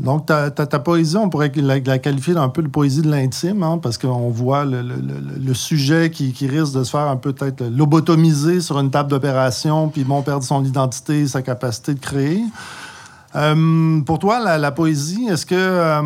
Donc, 0.00 0.26
ta, 0.26 0.50
ta- 0.50 0.66
ta 0.66 0.78
poésie, 0.80 1.16
on 1.16 1.28
pourrait 1.28 1.52
la, 1.54 1.80
qualifier 1.80 2.34
d'un 2.34 2.48
peu 2.48 2.62
de 2.62 2.68
poésie 2.68 3.02
de 3.02 3.10
l'intime, 3.10 3.62
hein, 3.62 3.78
parce 3.80 3.96
qu'on 3.96 4.28
voit 4.28 4.64
le, 4.64 4.82
le- 4.82 5.54
sujet 5.54 6.10
qui, 6.10 6.32
risque 6.48 6.74
de 6.74 6.82
se 6.82 6.90
faire 6.90 7.08
un 7.08 7.16
peu 7.16 7.32
peut-être 7.32 7.62
lobotomiser 7.64 8.60
sur 8.60 8.78
une 8.80 8.90
table 8.90 9.08
d'opération, 9.10 9.88
puis 9.88 10.02
bon, 10.04 10.22
perdre 10.22 10.44
son 10.44 10.64
identité, 10.64 11.26
sa 11.28 11.42
capacité 11.42 11.94
de 11.94 12.00
créer. 12.00 12.42
Euh, 13.36 14.00
pour 14.00 14.18
toi, 14.18 14.38
la, 14.58 14.70
poésie, 14.72 15.26
est-ce 15.30 15.46
que 15.46 15.54
euh, 15.54 16.02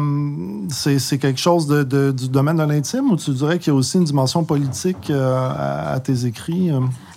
c'est 0.70 1.18
quelque 1.18 1.40
chose 1.40 1.66
de- 1.66 2.10
du 2.12 2.28
domaine 2.28 2.56
de 2.56 2.62
l'intime 2.62 3.10
ou 3.10 3.16
tu 3.16 3.30
dirais 3.32 3.58
qu'il 3.58 3.72
y 3.72 3.76
a 3.76 3.78
aussi 3.78 3.98
une 3.98 4.04
dimension 4.04 4.44
politique 4.44 5.10
euh, 5.10 5.50
à, 5.94 5.98
tes 6.00 6.24
écrits? 6.26 6.70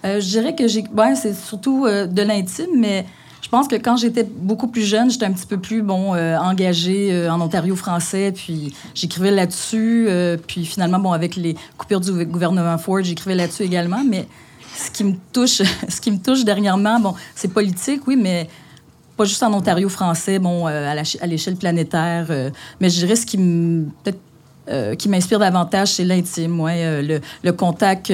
je 0.03 0.19
dirais 0.19 0.55
que 0.55 0.67
c'est 0.67 1.33
surtout 1.35 1.85
de 1.85 2.21
l'intime, 2.21 2.77
mais 2.77 3.05
pense 3.51 3.67
que 3.67 3.75
quand 3.75 3.97
j'étais 3.97 4.23
beaucoup 4.23 4.67
plus 4.67 4.83
jeune, 4.83 5.11
j'étais 5.11 5.25
un 5.25 5.33
petit 5.33 5.45
peu 5.45 5.57
plus 5.57 5.81
bon 5.81 6.15
euh, 6.15 6.37
engagée 6.37 7.09
euh, 7.11 7.29
en 7.29 7.41
Ontario 7.41 7.75
français, 7.75 8.31
puis 8.33 8.73
j'écrivais 8.95 9.29
là-dessus. 9.29 10.05
euh, 10.07 10.37
puis 10.37 10.65
finalement, 10.65 10.99
bon, 10.99 11.11
avec 11.11 11.35
les 11.35 11.57
coupures 11.77 11.99
du 11.99 12.25
gouvernement 12.25 12.77
Ford, 12.77 13.03
j'écrivais 13.03 13.35
là-dessus 13.35 13.63
également. 13.63 14.03
Mais 14.07 14.25
ce 14.73 14.89
qui 14.89 15.03
me 15.03 15.15
touche, 15.33 15.61
ce 15.89 15.99
qui 15.99 16.11
me 16.11 16.17
touche 16.17 16.45
dernièrement, 16.45 16.99
bon, 17.01 17.13
c'est 17.35 17.49
politique, 17.49 18.07
oui, 18.07 18.15
mais 18.15 18.47
pas 19.17 19.25
juste 19.25 19.43
en 19.43 19.53
Ontario 19.53 19.89
français, 19.89 20.39
bon, 20.39 20.69
euh, 20.69 20.89
à 21.19 21.27
l'échelle 21.27 21.57
planétaire. 21.57 22.27
mais 22.79 22.89
je 22.89 22.99
dirais 22.99 23.17
ce 23.17 23.25
qui 23.25 25.09
m'inspire 25.09 25.39
davantage, 25.39 25.89
c'est 25.89 26.05
l'intime, 26.05 26.57
ouais, 26.61 27.01
le, 27.43 27.51
contact 27.51 28.13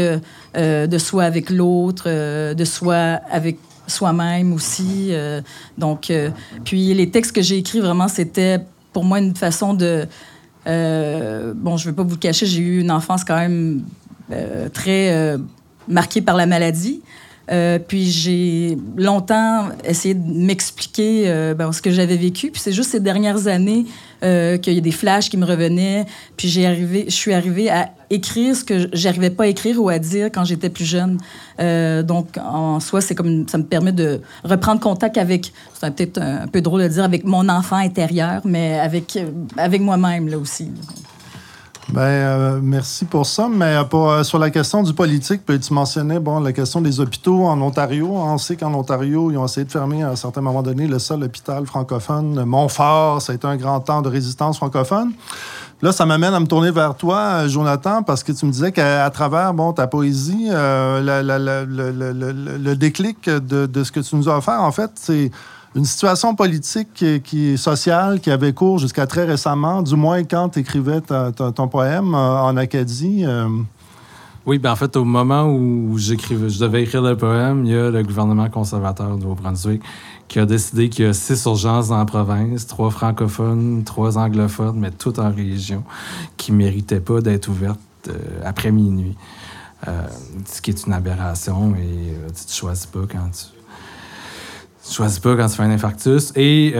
de 0.55 0.97
soi 0.97 1.25
avec 1.25 1.51
l'autre, 1.51 2.09
de 2.53 2.65
soi 2.65 2.95
avec 3.29 3.59
soi-même 3.87 4.53
aussi. 4.53 5.07
euh, 5.09 5.41
donc, 5.77 6.11
euh, 6.11 6.29
puis 6.63 6.93
les 6.93 7.09
textes 7.09 7.31
que 7.31 7.41
j'ai 7.41 7.57
écrits, 7.57 7.79
vraiment, 7.79 8.07
c'était 8.07 8.59
pour 8.93 9.03
moi 9.03 9.19
une 9.19 9.35
façon 9.35 9.73
de... 9.73 10.05
euh, 10.67 11.53
bon, 11.55 11.77
je 11.77 11.87
ne 11.87 11.91
vais 11.91 11.95
pas 11.95 12.03
vous 12.03 12.11
le 12.11 12.17
cacher, 12.17 12.45
j'ai 12.45 12.61
eu 12.61 12.81
une 12.81 12.91
enfance 12.91 13.23
quand 13.23 13.37
même 13.37 13.81
très 14.73 15.37
marquée 15.87 16.21
par 16.21 16.35
la 16.35 16.45
maladie. 16.45 17.01
Puis 17.87 18.11
j'ai 18.11 18.77
longtemps 18.97 19.69
essayé 19.85 20.13
de 20.13 20.45
m'expliquer 20.45 21.53
ben, 21.57 21.71
ce 21.71 21.81
que 21.81 21.91
j'avais 21.91 22.17
vécu. 22.17 22.51
Puis 22.51 22.61
c'est 22.61 22.73
juste 22.73 22.91
ces 22.91 22.99
dernières 22.99 23.47
années 23.47 23.85
qu'il 24.21 24.73
y 24.73 24.77
a 24.77 24.81
des 24.81 24.91
flashs 24.91 25.29
qui 25.29 25.37
me 25.37 25.45
revenaient. 25.45 26.05
Puis 26.35 26.49
j'ai 26.49 26.65
arrivé, 26.65 27.05
je 27.07 27.15
suis 27.15 27.33
arrivée 27.33 27.69
à 27.69 27.89
écrire 28.09 28.55
ce 28.55 28.63
que 28.63 28.89
j'arrivais 28.93 29.29
pas 29.29 29.43
à 29.43 29.47
écrire 29.47 29.81
ou 29.81 29.89
à 29.89 29.99
dire 29.99 30.27
quand 30.27 30.45
j'étais 30.45 30.69
plus 30.69 30.85
jeune. 30.85 31.17
Euh, 31.59 32.03
donc 32.03 32.37
en 32.37 32.79
soi, 32.79 33.01
c'est 33.01 33.15
comme 33.15 33.47
ça 33.47 33.57
me 33.57 33.63
permet 33.63 33.91
de 33.91 34.21
reprendre 34.43 34.79
contact 34.79 35.17
avec. 35.17 35.51
C'est 35.73 35.93
peut-être 35.93 36.19
un, 36.19 36.47
peu 36.47 36.61
drôle 36.61 36.83
de 36.83 36.87
dire 36.87 37.03
avec 37.03 37.23
mon 37.23 37.47
enfant 37.49 37.77
intérieur, 37.77 38.41
mais 38.45 38.79
avec 38.79 39.15
euh, 39.15 39.29
avec 39.57 39.81
moi-même 39.81 40.27
là 40.27 40.37
aussi. 40.37 40.71
Ben, 41.89 42.01
euh, 42.01 42.59
merci 42.61 43.05
pour 43.05 43.25
ça. 43.25 43.47
Mais 43.49 43.75
sur 44.23 44.39
la 44.39 44.49
question 44.49 44.83
du 44.83 44.93
politique, 44.93 45.45
puis 45.45 45.57
tu 45.59 45.73
mentionnais 45.73 46.19
bon, 46.19 46.41
la 46.41 46.51
question 46.51 46.81
des 46.81 46.99
hôpitaux 46.99 47.45
en 47.45 47.61
Ontario. 47.61 48.09
On 48.11 48.37
sait 48.37 48.57
qu'en 48.57 48.73
Ontario, 48.73 49.31
ils 49.31 49.37
ont 49.37 49.45
essayé 49.45 49.65
de 49.65 49.71
fermer 49.71 50.03
à 50.03 50.09
un 50.09 50.15
certain 50.17 50.41
moment 50.41 50.61
donné 50.61 50.85
le 50.85 50.99
seul 50.99 51.23
hôpital 51.23 51.65
francophone, 51.65 52.43
Montfort. 52.43 53.21
Ça 53.21 53.31
a 53.31 53.35
été 53.35 53.47
un 53.47 53.55
grand 53.55 53.79
temps 53.79 54.01
de 54.01 54.09
résistance 54.09 54.57
francophone. 54.57 55.13
Là, 55.83 55.91
ça 55.91 56.07
m'amène 56.07 56.33
à 56.33 56.39
me 56.39 56.47
tourner 56.47 56.71
vers 56.71 56.95
toi, 56.95 57.47
Jonathan, 57.47 58.01
parce 58.01 58.23
que 58.23 58.31
tu 58.31 58.47
me 58.47 58.51
disais 58.51 58.71
qu'à 58.71 59.07
travers 59.11 59.53
bon, 59.53 59.73
ta 59.73 59.85
poésie, 59.85 60.47
euh, 60.49 61.21
le, 61.21 62.73
déclic 62.75 63.29
de, 63.29 63.83
ce 63.83 63.91
que 63.91 63.99
tu 63.99 64.15
nous 64.15 64.27
as 64.27 64.37
offert, 64.37 64.61
en 64.61 64.71
fait, 64.71 64.89
c'est 64.95 65.29
une 65.75 65.85
situation 65.85 66.33
politique 66.33 67.21
qui, 67.23 67.49
est 67.49 67.57
sociale 67.57 68.19
qui 68.19 68.31
avait 68.31 68.53
cours 68.53 68.79
jusqu'à 68.79 69.05
très 69.05 69.25
récemment, 69.25 69.83
du 69.83 69.95
moins 69.95 70.23
quand 70.23 70.49
tu 70.49 70.59
écrivais 70.59 71.01
ton 71.01 71.67
poème 71.67 72.15
euh, 72.15 72.41
en 72.41 72.57
Acadie. 72.57 73.23
euh, 73.25 73.47
Oui, 74.47 74.59
ben 74.59 74.71
en 74.71 74.77
fait, 74.77 74.95
au 74.95 75.03
moment 75.03 75.43
où 75.51 75.97
j'écrivais, 75.97 76.47
je 76.47 76.57
devais 76.57 76.83
écrire 76.83 77.01
le 77.01 77.17
poème, 77.17 77.65
il 77.65 77.71
y 77.73 77.75
a 77.75 77.89
le 77.91 78.01
gouvernement 78.01 78.49
conservateur 78.49 79.17
du 79.17 79.23
Nouveau-Brunswick 79.23 79.81
qui 80.29 80.39
a 80.39 80.45
décidé 80.45 80.87
qu'il 80.87 81.03
y 81.03 81.07
a 81.09 81.11
six 81.11 81.43
urgences 81.43 81.89
dans 81.89 81.97
la 81.97 82.05
province, 82.05 82.65
trois 82.65 82.89
francophones, 82.89 83.83
trois 83.83 84.17
anglophones, 84.17 84.79
mais 84.79 84.91
toutes 84.91 85.19
en 85.19 85.33
région, 85.33 85.83
qui 86.37 86.53
ne 86.53 86.57
méritaient 86.59 87.01
pas 87.01 87.19
d'être 87.19 87.49
ouvertes 87.49 87.77
euh, 88.07 88.13
après 88.45 88.71
minuit. 88.71 89.17
Euh, 89.85 90.07
ce 90.45 90.61
qui 90.61 90.71
est 90.71 90.85
une 90.85 90.93
aberration 90.93 91.75
et 91.75 91.81
euh, 91.81 92.29
tu 92.29 92.47
ne 92.47 92.53
choisis 92.53 92.85
pas 92.85 93.01
quand 93.01 93.29
tu. 93.29 93.47
Tu 94.87 94.93
choisis 94.93 95.19
pas 95.19 95.35
quand 95.35 95.49
tu 95.49 95.57
fais 95.57 95.63
un 95.63 95.71
infarctus. 95.71 96.31
Et 96.37 96.73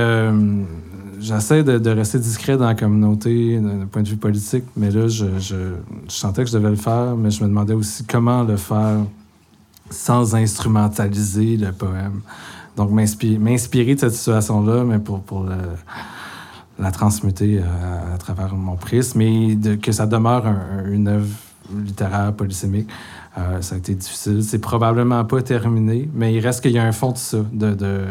j'essaie 1.20 1.64
de, 1.64 1.90
rester 1.90 2.20
discret 2.20 2.58
dans 2.58 2.66
la 2.66 2.76
communauté 2.76 3.60
d'un 3.60 3.86
point 3.86 4.02
de 4.04 4.10
vue 4.10 4.18
politique, 4.18 4.64
mais 4.76 4.92
là, 4.92 5.08
je, 5.08 5.26
je, 5.40 5.56
sentais 6.08 6.44
que 6.44 6.50
je 6.50 6.58
devais 6.58 6.70
le 6.70 6.76
faire, 6.76 7.16
mais 7.18 7.32
je 7.32 7.44
me 7.44 7.48
demandais 7.50 7.74
aussi 7.74 8.04
comment 8.06 8.44
le 8.44 8.58
faire 8.58 9.00
sans 9.90 10.36
instrumentaliser 10.36 11.58
le 11.58 11.72
poème. 11.72 12.22
Donc, 12.76 12.92
m'inspirer 12.92 13.96
de 13.96 14.00
cette 14.00 14.14
situation-là, 14.14 14.84
mais 14.84 15.00
pour, 15.00 15.22
pour 15.22 15.46
la 16.80 16.92
transmuter 16.92 17.60
à, 17.60 18.14
à 18.14 18.18
travers 18.18 18.54
mon 18.56 18.76
prisme, 18.76 19.20
de, 19.56 19.76
que 19.76 19.92
ça 19.92 20.06
demeure 20.06 20.46
un- 20.46 20.62
un- 20.86 20.92
une 20.92 21.08
œuvre 21.08 21.28
littéraire 21.84 22.34
polysémique. 22.34 22.88
Euh, 23.38 23.62
ça 23.62 23.76
a 23.76 23.78
été 23.78 23.94
difficile. 23.96 24.44
C'est 24.44 24.60
probablement 24.60 25.24
pas 25.26 25.42
terminé, 25.42 26.10
mais 26.14 26.34
il 26.34 26.40
reste 26.40 26.62
qu'il 26.62 26.72
y 26.72 26.80
a 26.80 26.84
un 26.84 26.92
fond 26.92 27.12
de 27.12 27.18
ça, 27.18 27.38
de- 27.52 28.06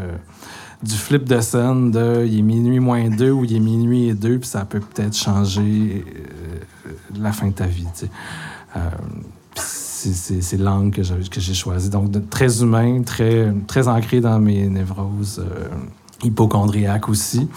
du 0.83 0.95
flip 0.95 1.25
de 1.25 1.41
scène 1.41 1.91
de 1.91 2.25
il 2.27 2.39
est 2.39 2.43
minuit 2.43 2.81
moins 2.81 3.09
deux 3.09 3.31
ou 3.31 3.45
il 3.45 3.57
est 3.57 3.61
minuit 3.61 4.09
et 4.09 4.15
deux, 4.15 4.39
puis 4.39 4.49
ça 4.49 4.65
peut 4.65 4.81
peut-être 4.81 5.17
changer 5.17 6.05
euh, 6.87 6.91
la 7.19 7.33
fin 7.33 7.49
de 7.49 7.53
ta 7.53 7.67
vie. 7.67 7.87
Euh, 8.77 8.81
c'est- 9.55 10.57
l'angle 10.59 10.91
que 10.91 11.03
j'ai 11.41 11.55
choisi. 11.55 11.89
Donc, 11.91 12.11
très 12.31 12.63
humain, 12.63 13.03
très, 13.03 13.53
très 13.67 13.89
ancré 13.89 14.21
dans 14.21 14.39
mes 14.39 14.69
névroses. 14.69 15.39
euh, 15.41 15.69
aussi. 17.09 17.49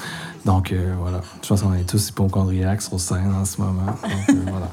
Donc 0.45 0.71
euh, 0.71 0.93
voilà, 0.99 1.21
je 1.41 1.47
pense 1.47 1.61
qu'on 1.61 1.73
est 1.73 1.83
tous 1.89 2.09
hypochondriaques 2.09 2.81
sur 2.81 2.99
scène 2.99 3.33
en 3.33 3.45
ce 3.45 3.59
moment. 3.61 3.85
Donc, 3.85 4.37
voilà. 4.47 4.69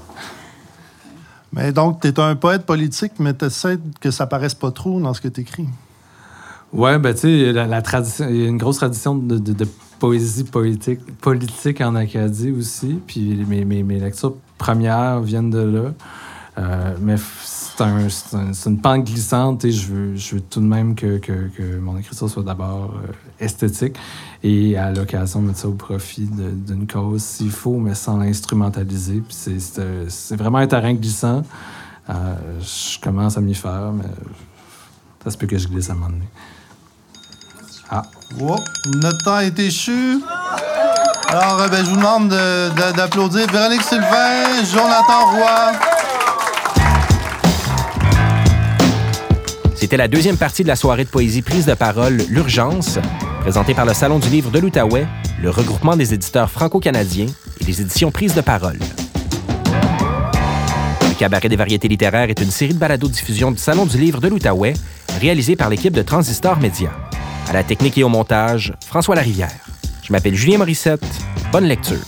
Mais 1.53 1.73
donc, 1.73 2.01
tu 2.01 2.09
es 2.09 2.21
un 2.21 2.35
poète 2.37 2.67
politique, 2.67 3.13
mais 3.19 3.33
tu 3.35 3.45
essaies 3.47 3.79
que 4.01 4.11
ça 4.11 4.27
paraisse 4.27 4.55
pas 4.55 4.71
trop 4.71 5.01
dans 5.01 5.15
ce 5.15 5.21
que 5.21 5.29
tu 5.29 5.41
écris. 5.41 5.69
Ouais, 6.77 6.99
ben 6.99 7.15
tu 7.15 7.21
sais, 7.21 7.53
la, 7.53 7.81
tradition, 7.81 8.27
il 8.29 8.37
y 8.37 8.45
a 8.45 8.49
une 8.49 8.59
grosse 8.59 8.77
tradition 8.77 9.15
de, 9.15 9.67
poésie 9.99 10.45
politique, 10.45 11.81
en 11.81 11.95
Acadie 11.95 12.51
aussi. 12.51 13.01
Puis 13.07 13.47
mes, 13.47 13.83
lectures 13.83 14.35
premières 14.59 15.21
viennent 15.21 15.49
de 15.49 15.61
là. 15.61 15.95
Euh, 16.59 16.95
mais 17.01 17.17
c'est 17.43 17.83
un, 17.83 17.97
un- 17.97 18.53
une 18.67 18.81
pente 18.81 19.05
glissante 19.05 19.65
et 19.65 19.73
je 19.73 19.87
veux, 19.93 20.17
je 20.17 20.35
veux 20.35 20.41
tout 20.43 20.61
de 20.61 20.67
même 20.67 20.95
que, 20.95 21.19
mon 21.81 21.97
écriture 21.97 22.29
soit 22.29 22.43
d'abord 22.43 22.95
euh, 22.95 23.13
esthétique 23.45 23.97
et 24.43 24.77
à 24.77 24.91
l'occasion 24.91 25.41
mettre 25.41 25.59
ça 25.59 25.69
au 25.69 25.73
profit 25.73 26.27
d'une 26.27 26.87
cause 26.87 27.23
s'il 27.23 27.51
faut, 27.51 27.79
mais 27.79 27.95
sans 27.95 28.19
l'instrumentaliser. 28.19 29.23
C'est 29.31 30.37
vraiment 30.37 30.59
un 30.59 30.67
terrain 30.67 30.93
glissant. 30.93 31.43
Euh, 32.11 32.37
je 32.61 33.01
commence 33.01 33.39
à 33.39 33.41
m'y 33.41 33.55
faire, 33.55 33.93
mais 33.93 34.05
ça 35.25 35.31
se 35.31 35.39
peut 35.39 35.47
que 35.47 35.57
je 35.57 35.69
glisse 35.69 35.89
à 35.89 35.95
un 35.95 35.97
moment 35.97 36.11
donné. 36.11 36.29
Ah, 37.91 38.03
Wow, 38.39 38.57
notre 39.03 39.25
temps 39.25 39.39
est 39.41 39.59
échu. 39.59 40.21
Alors, 41.29 41.61
euh, 41.63 41.69
ben, 41.69 41.85
je 41.85 41.91
vous 41.91 41.97
demande 41.97 42.29
de- 42.29 42.71
de- 42.71 42.97
d'applaudir 42.97 43.47
Véronique 43.51 43.83
Sylvain, 43.83 44.65
Jonathan 44.71 45.31
Roy. 45.33 45.73
C'était 49.75 49.97
la 49.97 50.09
deuxième 50.09 50.37
partie 50.37 50.63
de 50.65 50.69
la 50.69 50.77
soirée 50.77 51.05
de 51.05 51.09
poésie 51.09 51.43
prise 51.43 51.67
de 51.67 51.75
parole 51.75 52.17
L'Urgence, 52.29 52.99
présentée 53.41 53.75
par 53.75 53.85
le 53.87 53.95
Salon 53.95 54.19
du 54.19 54.29
livre 54.29 54.51
de 54.51 54.59
l'Outaouais, 54.59 55.07
le 55.41 55.51
regroupement 55.51 55.97
des 55.97 56.13
éditeurs 56.15 56.51
franco-canadiens 56.51 57.27
et 57.61 57.65
les 57.65 57.81
éditions 57.81 58.11
Prise 58.11 58.35
de 58.35 58.41
parole. 58.41 58.79
Le 61.09 61.15
Cabaret 61.19 61.49
des 61.49 61.57
variétés 61.57 61.89
littéraires 61.89 62.29
est 62.31 62.41
une 62.41 62.51
série 62.51 62.75
de 62.75 62.79
balados-diffusion 62.79 63.53
du 63.53 63.59
Salon 63.59 63.87
du 63.87 63.97
livre 63.99 64.21
de 64.21 64.29
l'Outaouais, 64.29 64.75
réalisée 65.21 65.57
par 65.57 65.71
l'équipe 65.71 65.95
de 65.95 66.03
Transistor 66.03 66.59
Média. 66.59 66.91
À 67.49 67.53
la 67.53 67.63
technique 67.63 67.97
et 67.97 68.03
au 68.03 68.09
montage, 68.09 68.73
François 68.85 69.15
Larivière. 69.15 69.51
Je 70.03 70.13
m'appelle 70.13 70.35
Julien 70.35 70.59
Morissette. 70.59 71.05
Bonne 71.53 71.65
lecture. 71.65 72.05